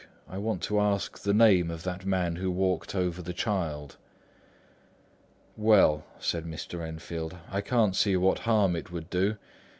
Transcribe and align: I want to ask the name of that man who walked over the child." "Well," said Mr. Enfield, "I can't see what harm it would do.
I 0.27 0.39
want 0.39 0.63
to 0.63 0.79
ask 0.79 1.19
the 1.19 1.31
name 1.31 1.69
of 1.69 1.83
that 1.83 2.07
man 2.07 2.37
who 2.37 2.49
walked 2.49 2.95
over 2.95 3.21
the 3.21 3.33
child." 3.35 3.97
"Well," 5.55 6.03
said 6.19 6.43
Mr. 6.45 6.81
Enfield, 6.83 7.37
"I 7.51 7.61
can't 7.61 7.95
see 7.95 8.17
what 8.17 8.39
harm 8.39 8.75
it 8.75 8.91
would 8.91 9.11
do. 9.11 9.37